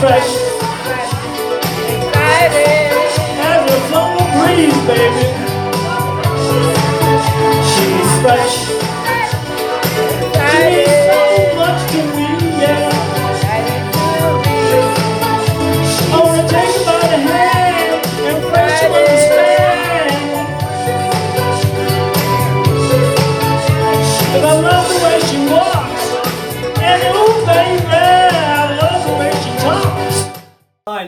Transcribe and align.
fresh 0.00 0.34
as 3.42 3.70
a 3.70 3.88
summer 3.90 4.26
breeze, 4.32 4.86
baby. 4.86 5.29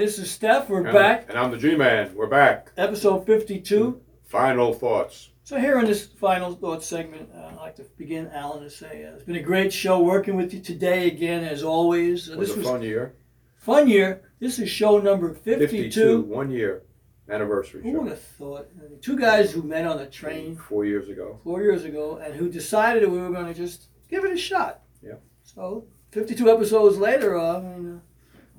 This 0.03 0.19
is 0.19 0.31
Steph. 0.31 0.69
We're 0.69 0.83
And- 0.85 0.93
back, 0.93 1.27
And 1.29 1.39
I'm 1.39 1.53
the 1.53 1.57
G 1.59 1.77
Man. 1.77 2.13
We're 2.17 2.27
back. 2.27 2.73
episode 2.77 3.25
52. 3.25 4.01
Final 4.25 4.73
thoughts. 4.75 5.31
So 5.45 5.59
here 5.61 5.79
in 5.79 5.85
this 5.87 6.07
final 6.07 6.55
thoughts 6.55 6.87
segment, 6.87 7.29
uh, 7.33 7.51
I'd 7.51 7.57
like 7.57 7.77
to 7.77 7.85
begin, 7.97 8.29
Alan, 8.33 8.65
to 8.65 8.71
say 8.71 9.05
uh, 9.05 9.15
it's 9.15 9.23
been 9.25 9.37
a 9.37 9.43
great 9.43 9.73
show 9.73 10.01
working 10.03 10.35
with 10.37 10.53
you 10.53 10.61
today 10.61 11.07
again, 11.07 11.45
as 11.45 11.63
always. 11.63 12.29
Uh, 12.29 12.33
It 12.33 12.39
was 12.39 12.49
this 12.49 12.57
a 12.57 12.61
was 12.61 12.69
fun 12.69 12.83
year. 12.83 13.15
fun 13.57 13.87
year. 13.89 14.23
This 14.41 14.59
is 14.59 14.69
show 14.69 14.99
number 14.99 15.33
52. 15.35 15.67
52, 15.69 16.21
one 16.23 16.51
year 16.51 16.83
anniversary 17.29 17.83
Who 17.85 17.93
would 18.01 18.09
have 18.09 18.21
thought? 18.21 18.67
Two 19.03 19.17
guys 19.17 19.53
who 19.53 19.63
met 19.63 19.87
on 19.87 20.01
a 20.01 20.07
train 20.07 20.57
Four 20.57 20.85
years 20.85 21.09
ago. 21.09 21.39
four 21.45 21.63
years 21.63 21.85
ago 21.85 22.17
and 22.17 22.35
who 22.35 22.49
decided 22.49 23.05
that 23.05 23.09
we 23.11 23.19
were 23.21 23.31
going 23.31 23.47
to 23.47 23.55
just 23.55 23.87
give 24.09 24.25
it 24.25 24.33
a 24.33 24.37
shot. 24.37 24.83
Yeah. 25.01 25.15
So 25.45 25.87
52 26.11 26.51
episodes 26.51 26.99
later, 26.99 27.39
uh, 27.39 27.59
I 27.59 27.63
mean, 27.63 27.95
uh, 27.97 27.99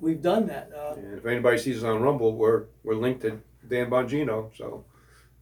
we've 0.04 0.22
done 0.22 0.46
that. 0.46 0.70
Uh, 0.76 0.94
And 0.94 1.18
if 1.18 1.26
anybody 1.26 1.58
sees 1.58 1.78
us 1.78 1.84
on 1.84 2.02
Rumble, 2.02 2.32
we're 2.36 2.64
we're 2.84 2.94
linked 2.94 3.22
to 3.22 3.40
Dan 3.68 3.90
Bongino. 3.90 4.50
So 4.56 4.84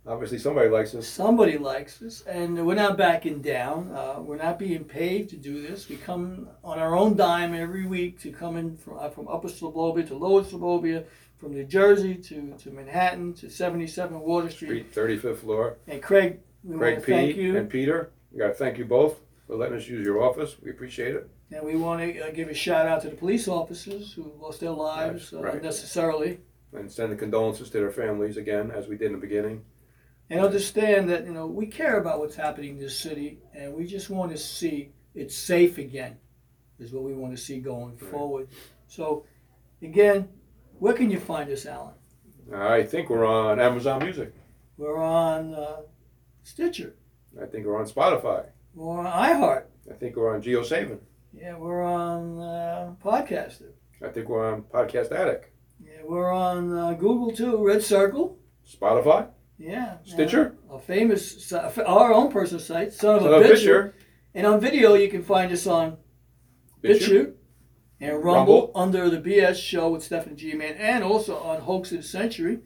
obviously 0.07 0.39
somebody 0.39 0.69
likes 0.69 0.95
us. 0.95 1.07
Somebody 1.07 1.59
likes 1.59 2.01
us, 2.03 2.23
and 2.23 2.65
we're 2.67 2.75
not 2.75 2.97
backing 2.97 3.43
down. 3.43 3.91
Uh, 3.95 4.21
we're 4.21 4.37
not 4.37 4.59
being 4.59 4.85
paid 4.85 5.29
to 5.31 5.37
do 5.37 5.61
this. 5.61 5.89
We 5.89 5.97
come 5.97 6.49
on 6.65 6.79
our 6.79 6.95
own 6.97 7.17
dime 7.17 7.55
every 7.55 7.87
week 7.87 8.21
to 8.21 8.33
come 8.33 8.57
in 8.57 8.77
from, 8.77 8.99
uh, 8.99 9.11
from 9.11 9.29
Upper 9.29 9.49
Slobbovia 9.49 10.07
to 10.09 10.15
Lower 10.15 10.43
Slobbovia, 10.43 11.05
from 11.39 11.53
New 11.53 11.65
Jersey 11.65 12.15
to, 12.15 12.55
to 12.63 12.71
Manhattan 12.71 13.35
to 13.35 13.51
77 13.51 14.19
Water 14.21 14.51
Street. 14.51 14.91
Street, 14.93 15.21
35th 15.21 15.39
floor. 15.39 15.77
And 15.89 16.01
Craig, 16.01 16.39
we 16.65 16.77
Craig 16.79 16.95
want 16.95 17.07
to 17.07 17.13
thank 17.13 17.35
P. 17.35 17.43
you, 17.43 17.57
and 17.57 17.69
Peter. 17.69 18.11
We 18.31 18.39
got 18.39 18.49
to 18.49 18.55
thank 18.55 18.79
you 18.79 18.85
both 18.85 19.21
for 19.53 19.59
letting 19.59 19.77
us 19.77 19.87
use 19.87 20.07
your 20.07 20.23
office. 20.23 20.57
We 20.63 20.71
appreciate 20.71 21.15
it. 21.15 21.29
and 21.51 21.63
we 21.63 21.77
want 21.77 22.01
to 22.01 22.21
uh, 22.21 22.31
give 22.31 22.49
a 22.49 22.55
shout 22.55 22.87
out 22.87 23.03
to 23.03 23.11
the 23.11 23.17
police 23.17 23.49
officers 23.49 24.11
who 24.15 24.33
lost 24.41 24.61
their 24.61 24.71
lives 24.71 25.31
uh, 25.35 25.43
right. 25.43 25.57
unnecessarily. 25.57 26.39
And 26.73 26.91
send 26.91 27.13
the 27.13 27.17
condolences 27.17 27.69
to 27.69 27.79
their 27.79 27.91
families 27.91 28.39
again, 28.39 28.71
as 28.71 28.89
we 28.89 28.97
did 28.97 29.09
in 29.09 29.13
the 29.13 29.19
beginning. 29.19 29.63
And 30.31 30.41
understand 30.41 31.11
that 31.11 31.27
you 31.27 31.33
know 31.35 31.47
we 31.47 31.67
care 31.67 31.99
about 31.99 32.19
what's 32.19 32.35
happening 32.35 32.71
in 32.71 32.79
this 32.79 32.97
city, 32.97 33.41
and 33.53 33.75
we 33.75 33.87
just 33.87 34.09
want 34.09 34.33
to 34.33 34.39
see 34.39 34.93
it 35.15 35.31
safe 35.31 35.77
again. 35.77 36.17
Is 36.79 36.95
what 36.95 37.03
we 37.03 37.13
want 37.13 37.37
to 37.37 37.43
see 37.43 37.59
going 37.59 37.99
forward. 37.99 38.49
So, 38.87 39.27
again, 39.83 40.31
where 40.79 40.95
can 40.95 41.11
you 41.11 41.21
find 41.21 41.51
us, 41.51 41.67
Alan? 41.67 41.93
I 42.55 42.85
think 42.85 43.11
we're 43.11 43.27
on 43.27 43.61
Amazon 43.61 44.03
Music. 44.03 44.33
We're 44.79 44.97
on 44.97 45.53
uh, 45.53 45.83
Stitcher. 46.43 46.95
I 47.41 47.45
think 47.45 47.67
we're 47.67 47.79
on 47.79 47.87
Spotify. 47.87 48.47
We're 48.75 48.99
on 48.99 49.07
iHeart. 49.07 49.65
I 49.91 49.95
think 49.95 50.17
we're 50.17 50.35
on 50.35 50.43
JioSaavn. 50.43 50.99
Yeah, 51.33 51.57
we're 51.57 51.83
on 51.83 52.41
uh, 52.41 52.95
Podcaster. 53.05 53.71
I 54.05 54.09
think 54.09 54.29
we're 54.29 54.53
on 54.53 54.63
Podcast 54.63 55.13
Addict. 55.13 55.51
Yeah, 55.83 56.03
we're 56.05 56.33
on 56.33 56.77
uh, 56.77 56.93
Google 56.95 57.33
too. 57.33 57.65
Red 57.65 57.83
Circle. 57.83 58.39
Spotify. 58.67 59.29
Yeah. 59.59 59.97
Stitcher? 60.05 60.57
Uh, 60.71 60.75
a 60.75 60.79
famous, 60.81 61.53
our 61.53 62.13
own 62.13 62.31
personal 62.33 62.61
site, 62.63 62.93
Son 62.93 63.17
of 63.17 63.23
Son 63.23 63.33
a 63.33 63.37
of 63.37 63.43
Bitcher. 63.45 63.53
Bitcher. 63.53 63.93
And 64.35 64.47
on 64.47 64.61
video, 64.61 64.95
you 64.95 65.09
can 65.09 65.23
find 65.23 65.53
us 65.53 65.67
on 65.67 65.99
BitChute 66.83 67.35
and 68.01 68.15
Rumble, 68.25 68.25
Rumble. 68.25 68.73
under 68.75 69.11
the 69.11 69.19
BS 69.19 69.57
show 69.63 69.91
with 69.91 70.03
Stephen 70.03 70.37
G 70.37 70.55
Man 70.55 70.75
and 70.75 71.05
also 71.05 71.37
on 71.39 71.61
Hoax 71.61 71.93
of 71.93 71.99
the 71.99 72.03
Century. 72.03 72.61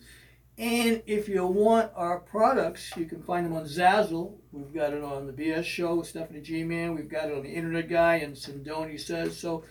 And 0.58 1.02
if 1.06 1.28
you 1.28 1.46
want 1.46 1.92
our 1.94 2.18
products, 2.18 2.96
you 2.96 3.04
can 3.04 3.22
find 3.22 3.44
them 3.44 3.52
on 3.52 3.64
Zazzle. 3.64 4.32
We've 4.52 4.72
got 4.72 4.94
it 4.94 5.02
on 5.02 5.26
the 5.26 5.32
BS 5.32 5.64
show 5.64 5.96
with 5.96 6.08
Stephanie 6.08 6.40
G 6.40 6.64
Man. 6.64 6.94
We've 6.94 7.10
got 7.10 7.28
it 7.28 7.36
on 7.36 7.42
the 7.42 7.50
Internet 7.50 7.90
Guy 7.90 8.16
and 8.16 8.34
Sindoni 8.34 8.98
Says. 8.98 9.38
So 9.38 9.64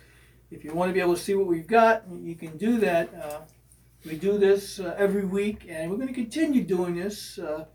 if 0.51 0.63
you 0.63 0.73
want 0.73 0.89
to 0.89 0.93
be 0.93 0.99
able 0.99 1.15
to 1.15 1.21
see 1.21 1.33
what 1.33 1.47
we've 1.47 1.65
got, 1.65 2.03
you 2.21 2.35
can 2.35 2.55
do 2.57 2.77
that. 2.81 3.09
Uh, 3.15 3.39
we 4.05 4.15
do 4.15 4.37
this 4.37 4.79
uh, 4.79 4.93
every 4.95 5.25
week, 5.25 5.65
and 5.67 5.89
we're 5.89 5.97
going 5.97 6.07
to 6.07 6.13
continue 6.13 6.63
doing 6.63 6.95
this 6.95 7.39
uh, 7.39 7.65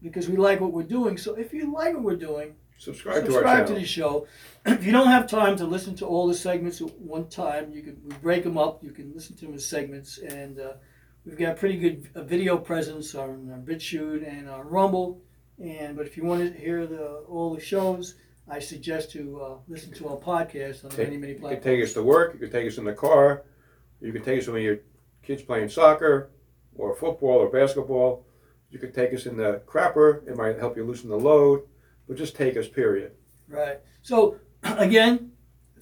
because 0.00 0.28
we 0.28 0.36
like 0.36 0.60
what 0.60 0.72
we're 0.72 0.84
doing. 0.84 1.18
So 1.18 1.34
if 1.34 1.52
you 1.52 1.72
like 1.72 1.94
what 1.94 2.04
we're 2.04 2.14
doing, 2.14 2.54
Subscribe, 2.78 3.26
to 3.26 3.26
our 3.26 3.32
subscribe 3.32 3.66
to 3.66 3.72
channel. 3.72 3.80
the 3.80 3.86
show. 3.86 4.26
If 4.66 4.84
you 4.84 4.92
don't 4.92 5.08
have 5.08 5.26
time 5.26 5.56
to 5.56 5.64
listen 5.64 5.96
to 5.96 6.06
all 6.06 6.28
the 6.28 6.34
segments 6.34 6.80
at 6.80 6.90
one 7.00 7.28
time, 7.28 7.72
you 7.72 7.82
can 7.82 8.00
we 8.06 8.14
break 8.16 8.44
them 8.44 8.56
up. 8.56 8.84
You 8.84 8.92
can 8.92 9.12
listen 9.12 9.34
to 9.38 9.46
them 9.46 9.54
as 9.54 9.66
segments, 9.66 10.18
and 10.18 10.60
uh, 10.60 10.72
we've 11.24 11.38
got 11.38 11.56
pretty 11.56 11.78
good 11.78 12.08
video 12.26 12.56
presence 12.56 13.14
on, 13.14 13.50
on 13.52 13.64
BitChute 13.64 14.26
and 14.26 14.48
on 14.48 14.66
Rumble. 14.66 15.20
And 15.62 15.96
but 15.96 16.06
if 16.06 16.16
you 16.16 16.24
want 16.24 16.52
to 16.52 16.58
hear 16.58 16.86
the 16.86 17.24
all 17.28 17.54
the 17.54 17.60
shows, 17.60 18.14
I 18.48 18.58
suggest 18.58 19.10
to 19.12 19.40
uh, 19.42 19.54
listen 19.68 19.92
to 19.94 20.08
our 20.08 20.16
podcast 20.16 20.84
on 20.84 20.90
Take- 20.90 21.08
many 21.08 21.18
many 21.18 21.34
platforms. 21.34 21.56
You 21.56 21.60
can 21.60 21.78
take 21.78 21.84
us 21.84 21.92
to 21.94 22.02
work. 22.02 22.34
You 22.34 22.40
can 22.40 22.50
take 22.50 22.66
us 22.66 22.78
in 22.78 22.84
the 22.84 22.94
car. 22.94 23.42
You 24.00 24.12
can 24.12 24.22
take 24.22 24.40
us 24.40 24.48
when 24.48 24.62
your 24.62 24.78
kids 25.22 25.42
playing 25.42 25.68
soccer 25.68 26.30
or 26.74 26.96
football 26.96 27.38
or 27.38 27.50
basketball. 27.50 28.24
You 28.70 28.78
could 28.78 28.94
take 28.94 29.12
us 29.12 29.26
in 29.26 29.36
the 29.36 29.62
crapper. 29.66 30.26
It 30.26 30.36
might 30.36 30.58
help 30.58 30.76
you 30.76 30.84
loosen 30.84 31.10
the 31.10 31.16
load. 31.16 31.62
But 32.08 32.16
just 32.16 32.34
take 32.34 32.56
us, 32.56 32.66
period. 32.66 33.12
Right. 33.48 33.80
So 34.02 34.36
again, 34.62 35.32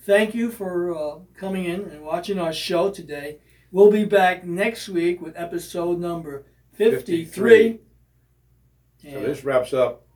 thank 0.05 0.35
you 0.35 0.51
for 0.51 0.97
uh, 0.97 1.19
coming 1.37 1.67
in 1.67 1.83
and 1.83 2.03
watching 2.03 2.39
our 2.39 2.53
show 2.53 2.91
today. 2.91 3.39
We'll 3.71 3.91
be 3.91 4.05
back 4.05 4.45
next 4.45 4.89
week 4.89 5.21
with 5.21 5.35
episode 5.37 5.99
number 5.99 6.45
fifty-three. 6.73 7.81
So 9.03 9.21
this 9.21 9.45
wraps 9.45 9.73
up 9.73 10.07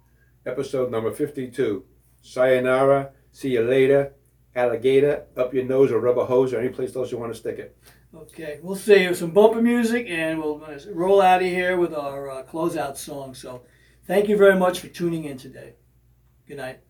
episode 0.47 0.91
number 0.91 1.13
52. 1.13 1.85
Sayonara. 2.23 3.11
See 3.31 3.51
you 3.51 3.63
later. 3.63 4.15
Alligator. 4.57 5.27
Up 5.37 5.55
your 5.55 5.65
nose 5.65 5.93
or 5.93 6.01
rubber 6.01 6.25
hose 6.25 6.53
or 6.53 6.61
any 6.61 6.69
place 6.69 6.97
else 6.97 7.13
you 7.13 7.19
want 7.19 7.33
to 7.33 7.39
stick 7.39 7.59
it. 7.59 7.77
Okay, 8.15 8.59
we'll 8.63 8.77
see 8.77 9.03
you 9.05 9.15
some 9.15 9.31
bumper 9.31 9.63
music, 9.63 10.07
and 10.09 10.39
we'll 10.39 10.59
gonna 10.59 10.79
roll 10.93 11.23
out 11.23 11.41
of 11.41 11.49
here 11.49 11.79
with 11.79 11.95
our 11.95 12.31
uh, 12.31 12.43
closeout 12.43 12.99
song. 12.99 13.34
So, 13.34 13.63
thank 14.07 14.29
you 14.29 14.37
very 14.37 14.55
much 14.55 14.81
for 14.81 14.89
tuning 14.89 15.25
in 15.25 15.39
today. 15.39 15.77
Good 16.47 16.59
night. 16.59 16.81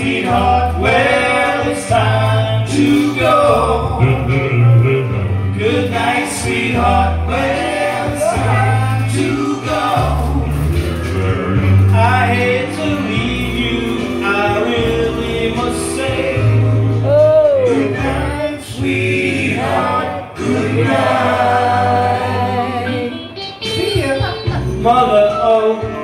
Sweetheart. 0.00 0.80
Well, 0.80 1.68
it's 1.68 1.88
time 1.88 2.66
to 2.68 3.14
go. 3.16 3.98
Good 5.58 5.90
night, 5.90 6.28
sweetheart. 6.32 7.28
Well, 7.28 8.12
it's 8.14 8.24
time 8.24 9.10
to 9.12 9.28
go. 9.60 9.84
I 11.92 12.34
hate 12.34 12.74
to 12.76 12.86
leave 13.10 13.54
you. 13.64 14.24
I 14.24 14.62
really 14.64 15.54
must 15.54 15.84
say. 15.96 16.40
Night, 17.92 18.62
sweetheart. 18.62 20.36
Good 20.36 20.86
night. 20.86 21.10
Mother, 24.80 25.28
oh, 25.42 25.99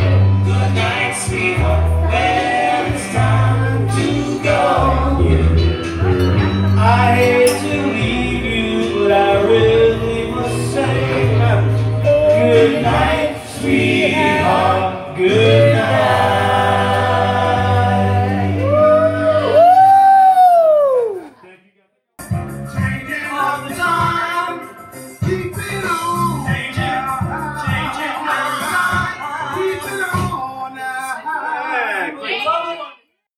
Thank. 0.00 0.27